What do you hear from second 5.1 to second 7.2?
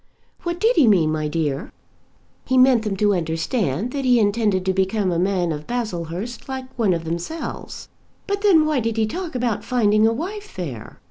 a man of Baslehurst like one of